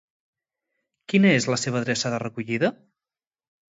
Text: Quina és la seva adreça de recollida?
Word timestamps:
Quina 1.13 1.33
és 1.41 1.47
la 1.55 1.59
seva 1.65 1.81
adreça 1.85 2.13
de 2.15 2.21
recollida? 2.27 2.73